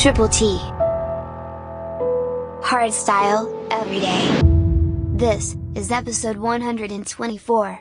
[0.00, 0.56] Triple T.
[2.64, 4.40] Hardstyle, every day.
[5.12, 7.80] This is episode 124.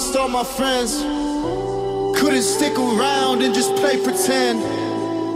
[0.00, 1.02] lost all my friends.
[2.18, 4.58] Couldn't stick around and just play pretend.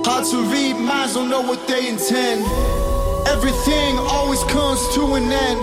[0.07, 2.41] Hard to read minds, don't know what they intend.
[3.29, 5.61] Everything always comes to an end.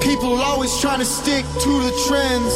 [0.00, 2.54] People always trying to stick to the trends.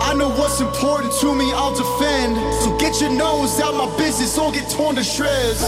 [0.00, 2.34] I know what's important to me, I'll defend.
[2.62, 5.62] So get your nose out my business, don't get torn to shreds.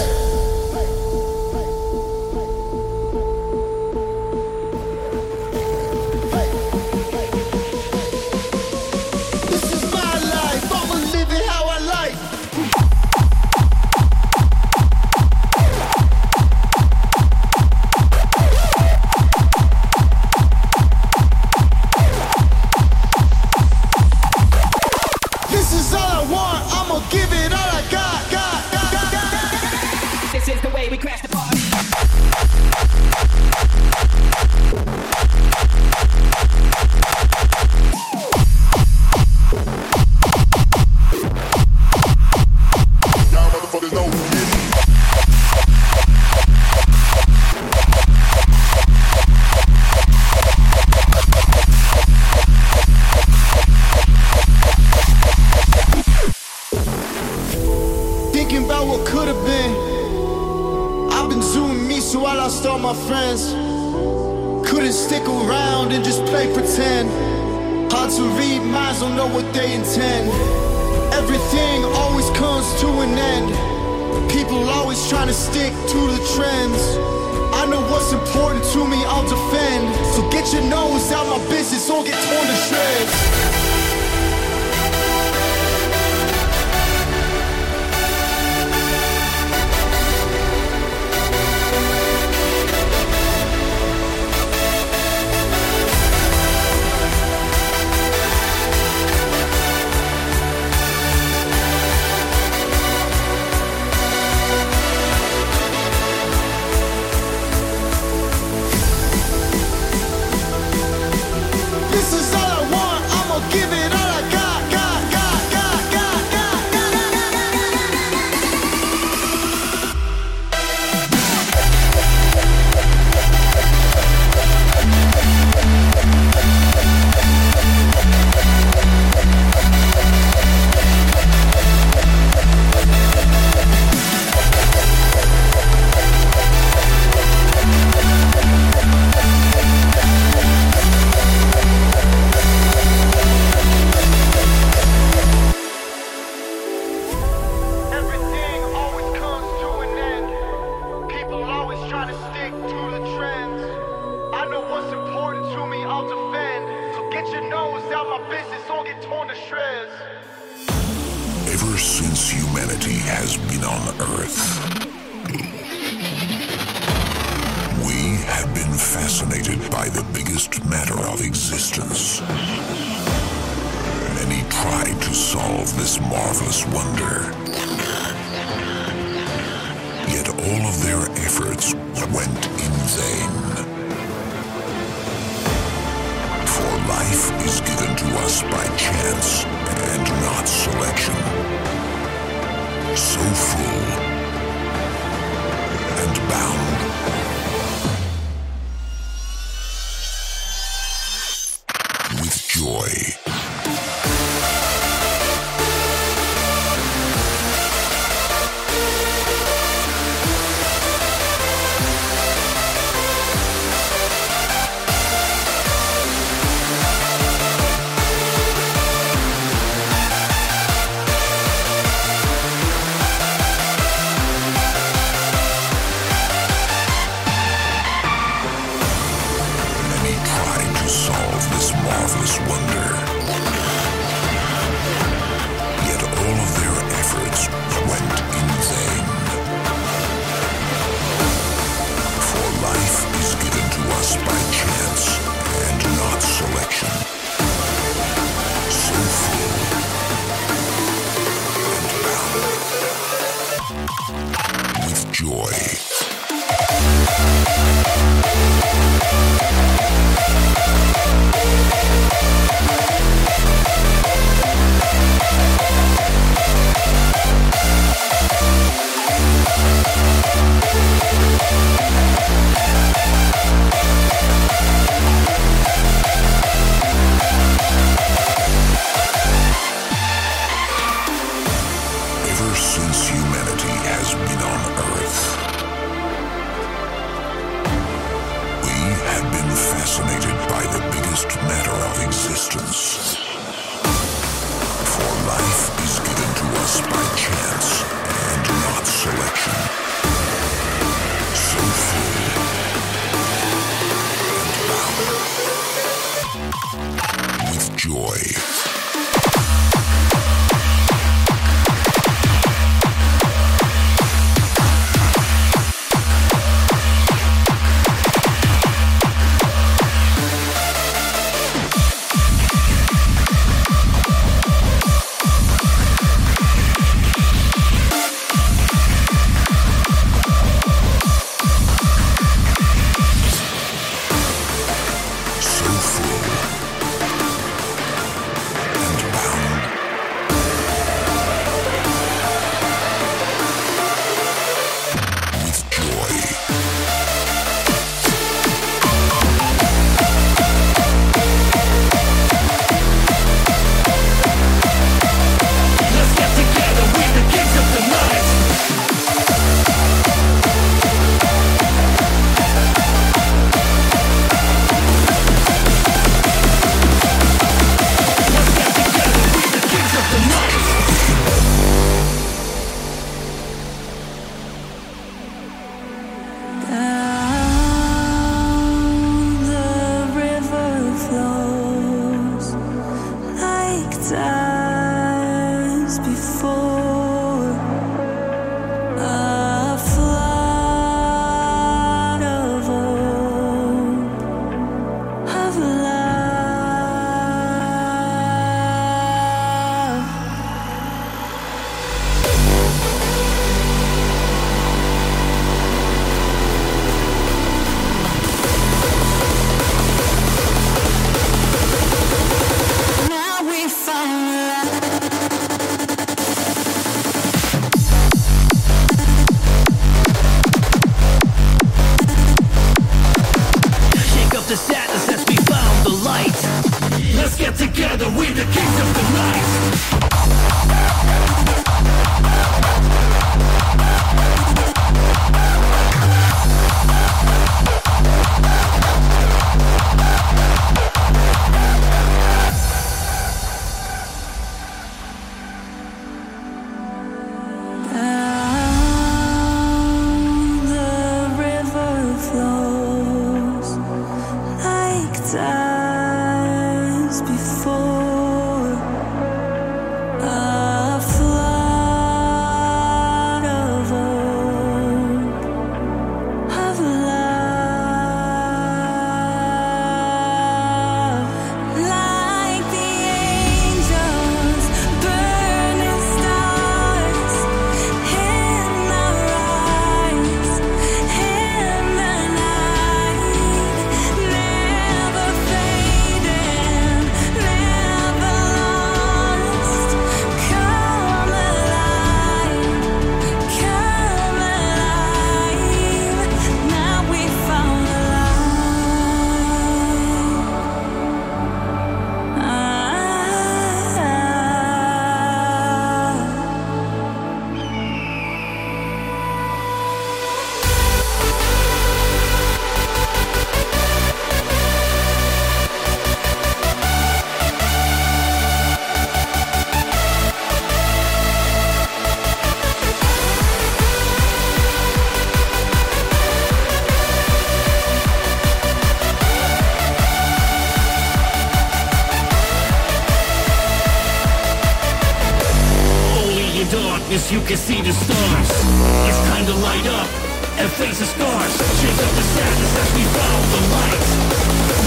[540.81, 544.07] face is scars Shake up the sadness as we follow the light.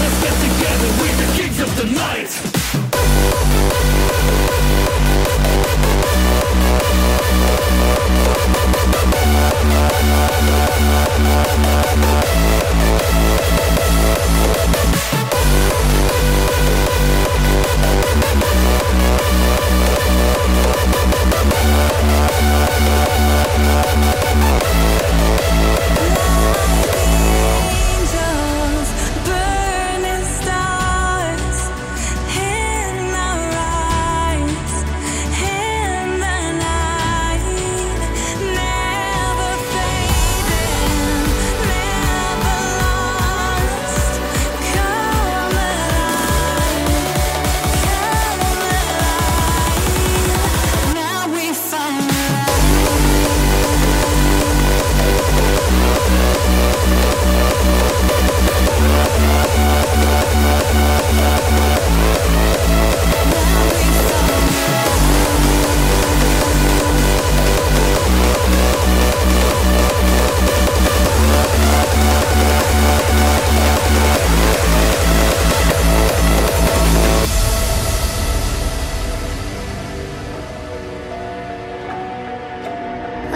[0.00, 2.32] Let's get together, we're the kings of the night.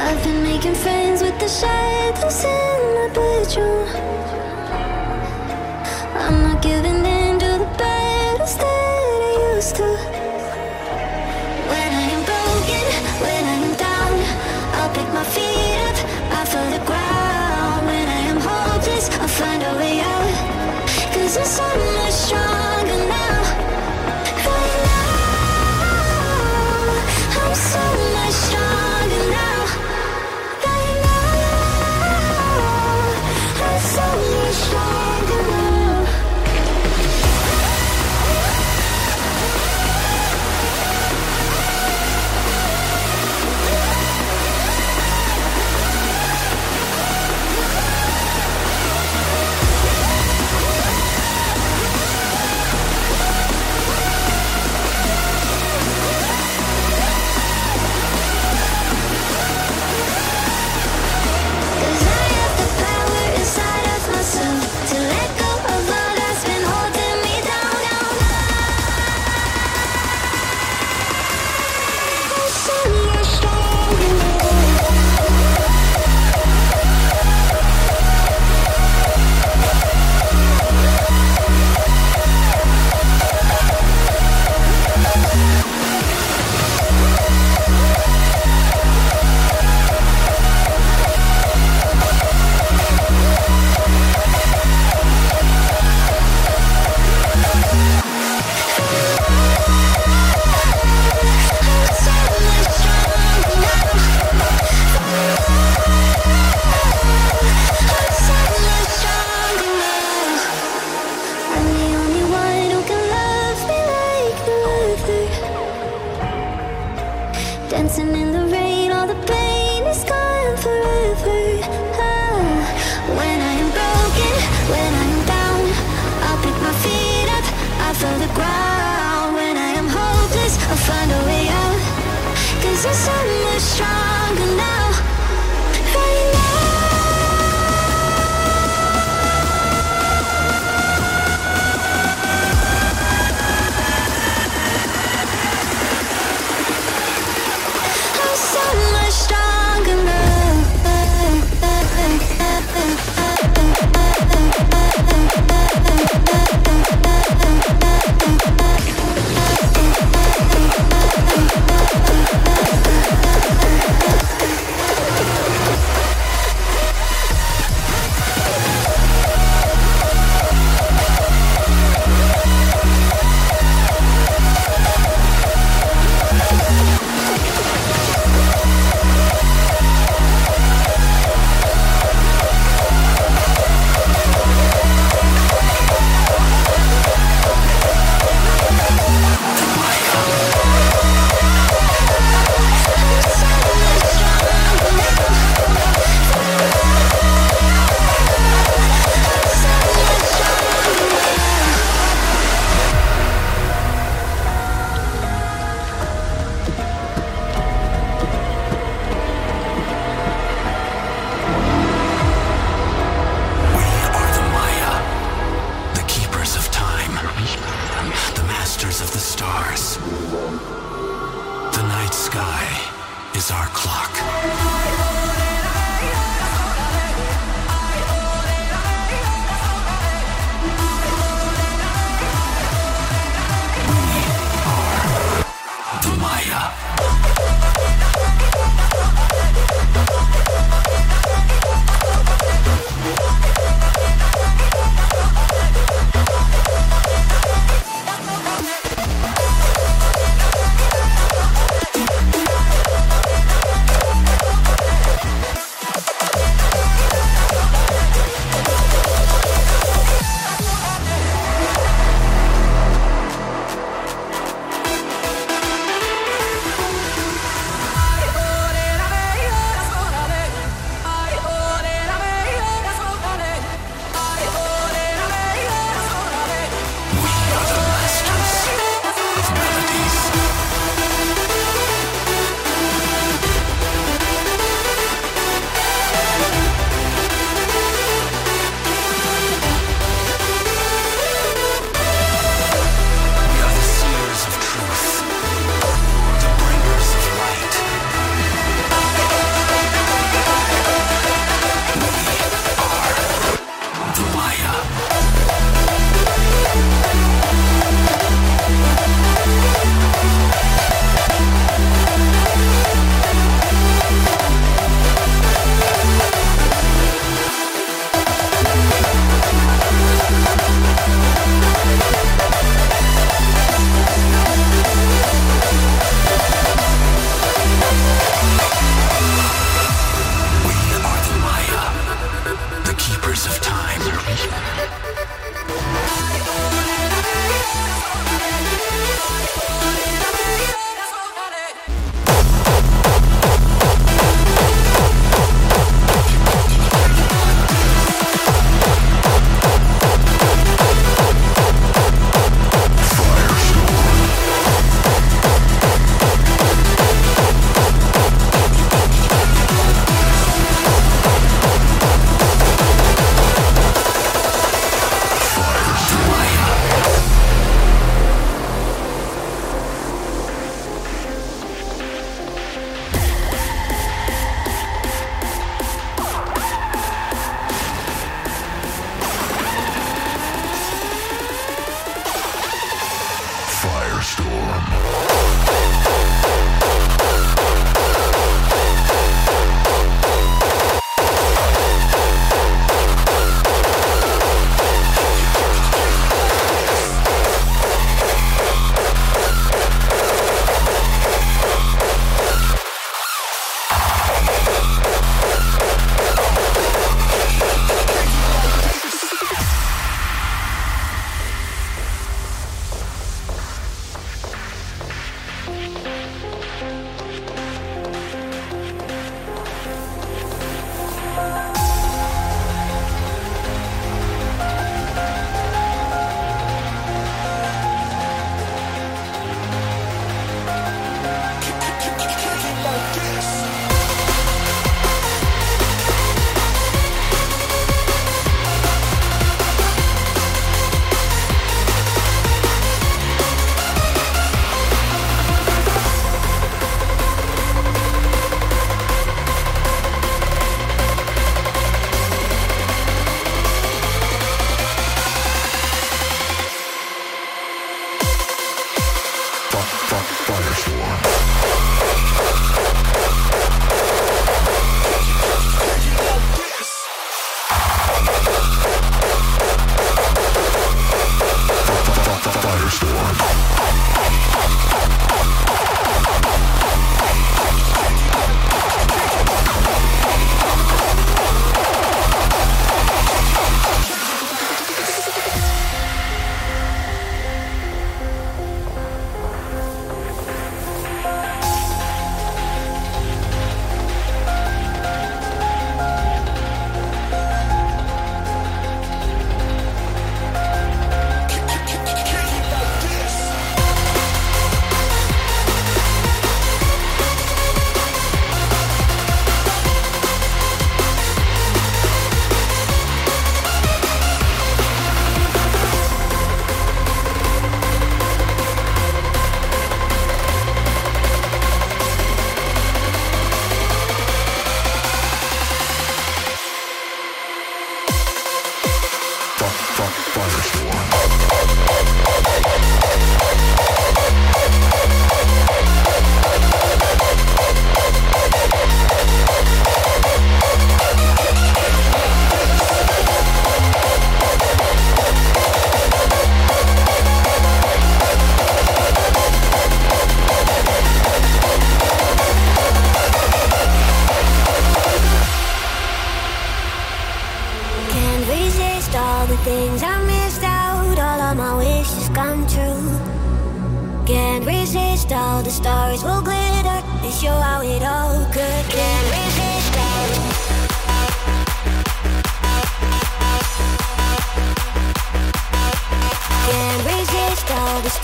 [0.09, 4.28] I've been making friends with the shadows in my bedroom.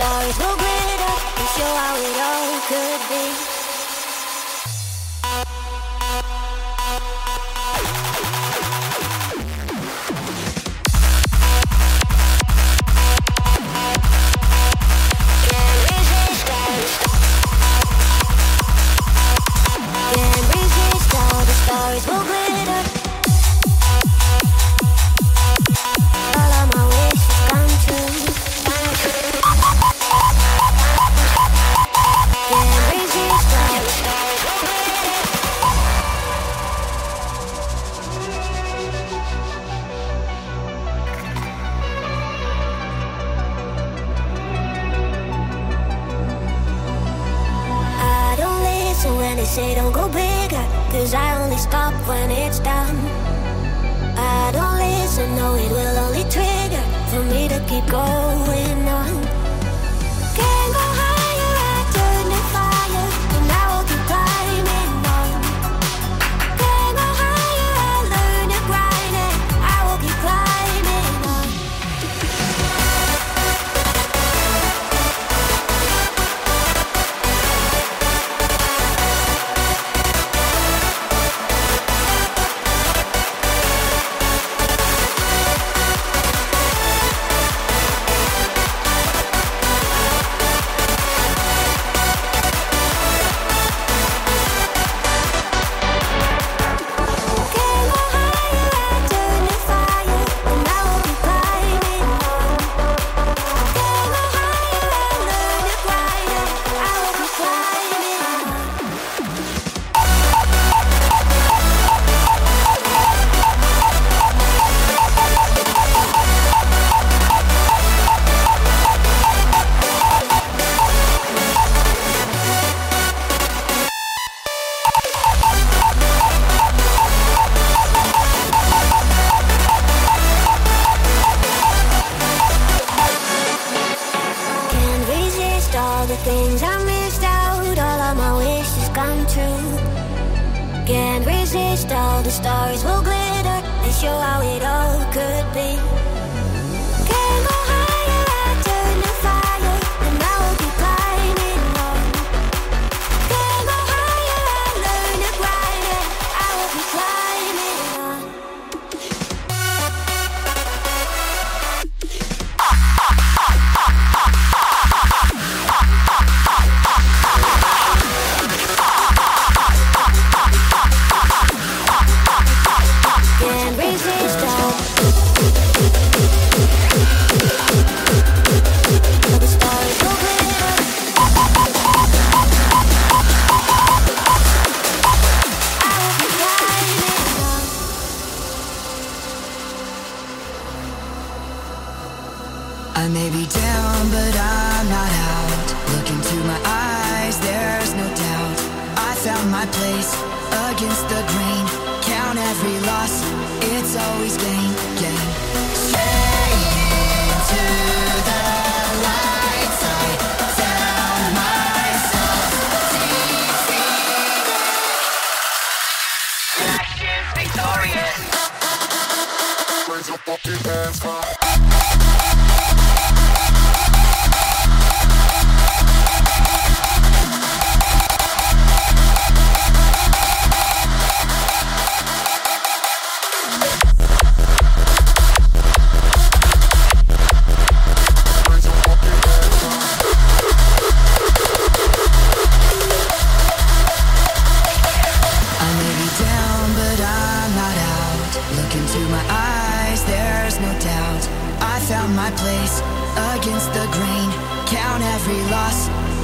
[0.05, 3.54] always will bring it up and show how it all could be.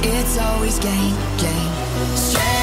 [0.03, 2.60] It's always game, game, straight.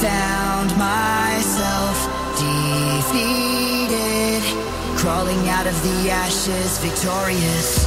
[0.00, 1.96] found myself
[3.02, 4.42] defeated,
[4.96, 7.86] crawling out of the ashes victorious.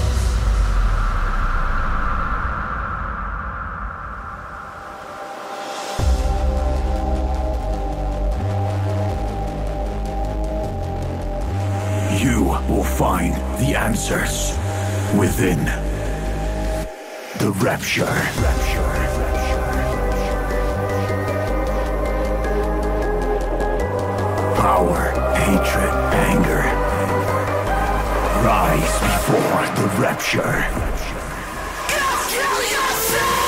[12.22, 14.56] You will find the answers
[15.18, 15.66] within
[17.40, 18.04] the rapture.
[18.06, 19.03] rapture.
[24.64, 25.94] power, hatred,
[26.32, 26.64] anger.
[28.48, 30.56] Rise before the rapture.
[31.90, 33.44] Go kill yourself!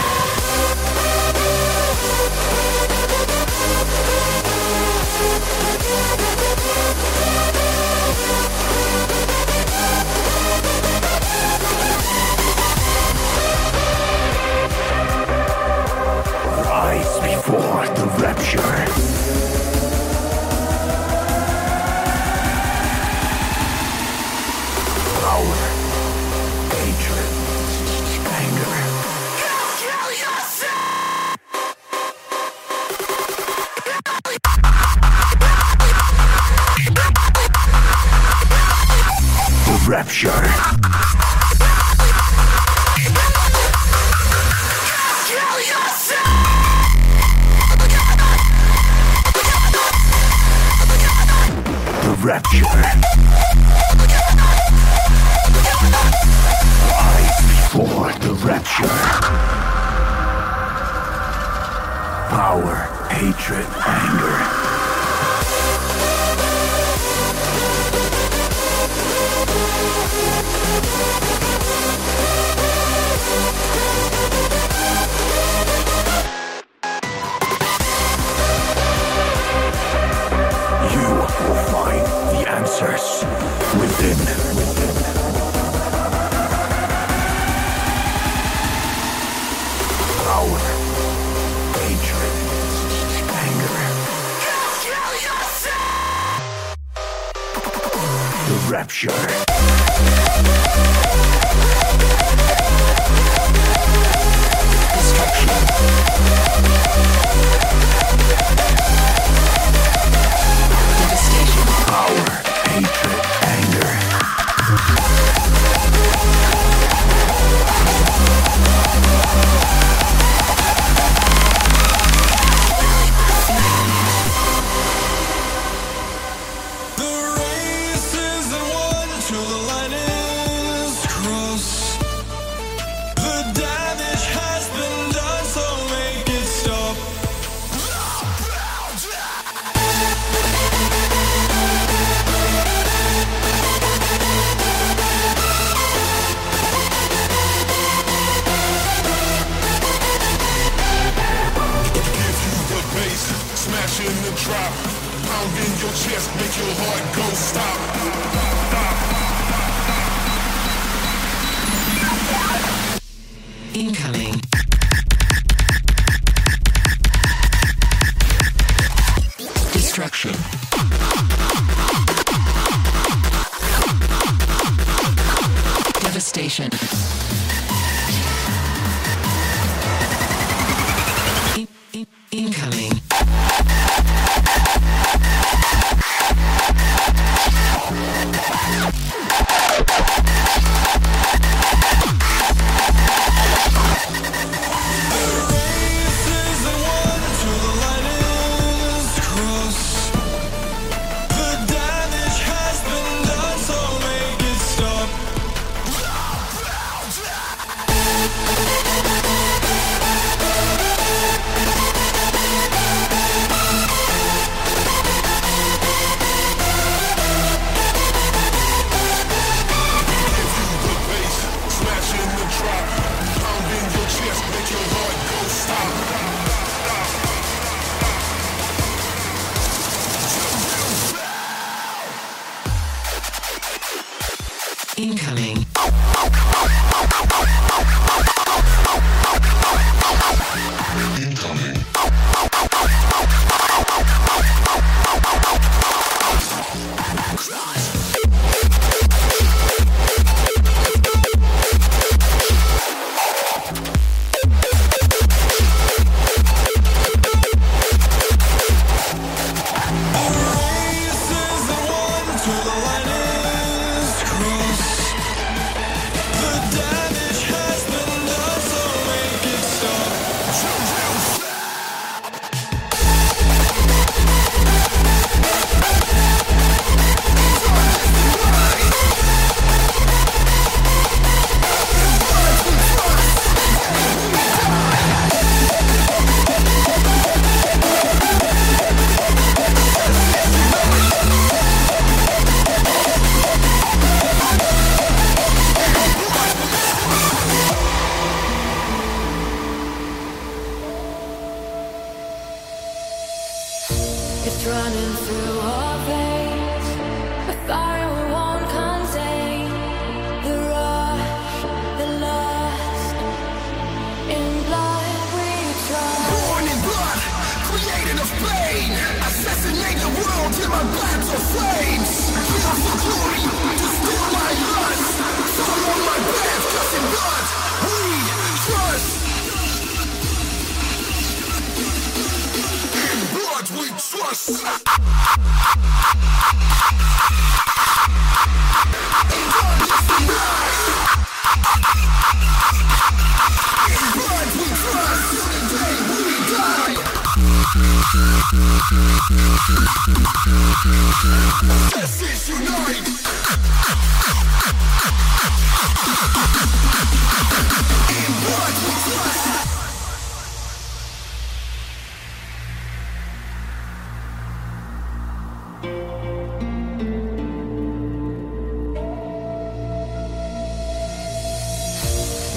[17.24, 19.55] before the rapture.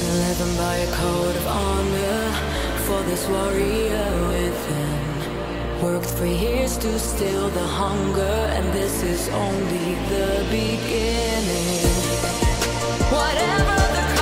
[0.09, 2.33] Living by a code of honor
[2.87, 5.83] for this warrior within.
[5.83, 11.93] Worked for years to still the hunger, and this is only the beginning.
[13.13, 14.18] Whatever the